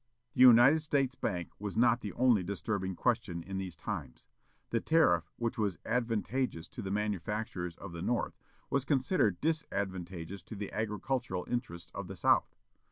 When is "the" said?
0.33-0.39, 2.01-2.11, 4.71-4.79, 6.81-6.89, 7.91-8.01, 10.55-10.73, 12.07-12.15